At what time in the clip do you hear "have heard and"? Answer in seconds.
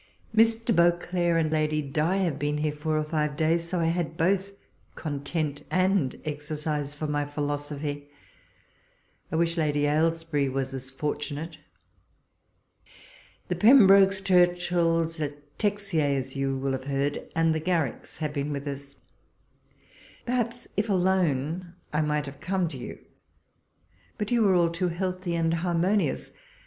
16.71-17.53